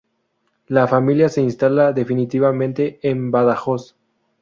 La 0.65 0.87
familia 0.87 1.29
se 1.29 1.43
instala 1.43 1.93
definitivamente 1.93 2.99
en 3.07 3.29
Badajoz. 3.29 3.95